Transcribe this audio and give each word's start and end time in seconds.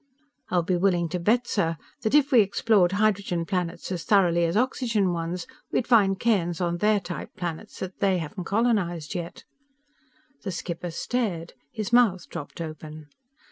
I'd 0.49 0.65
be 0.65 0.77
willing 0.77 1.09
to 1.09 1.19
bet, 1.19 1.47
sir, 1.47 1.77
that 2.01 2.15
if 2.15 2.31
we 2.31 2.41
explored 2.41 2.93
hydrogen 2.93 3.45
planets 3.45 3.91
as 3.91 4.03
thoroughly 4.03 4.45
as 4.45 4.57
oxygen 4.57 5.13
ones, 5.13 5.45
we'd 5.71 5.85
find 5.85 6.19
cairns 6.19 6.59
on 6.59 6.77
their 6.77 6.99
type 6.99 7.35
planets 7.37 7.77
that 7.81 7.99
they 7.99 8.17
haven't 8.17 8.45
colonized 8.45 9.13
yet." 9.13 9.43
The 10.41 10.51
skipper 10.51 10.89
stared. 10.89 11.53
His 11.71 11.93
mouth 11.93 12.27
dropped 12.29 12.61
open. 12.61 13.09